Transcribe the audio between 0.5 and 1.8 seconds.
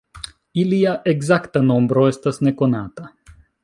Ilia ekzakta